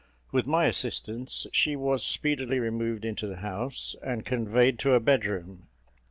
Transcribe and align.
With 0.31 0.47
my 0.47 0.65
assistance, 0.65 1.45
she 1.51 1.75
was 1.75 2.03
speedily 2.03 2.57
removed 2.57 3.05
into 3.05 3.27
the 3.27 3.35
house, 3.35 3.95
and 4.01 4.25
conveyed 4.25 4.79
to 4.79 4.95
a 4.95 4.99
bedroom. 4.99 5.67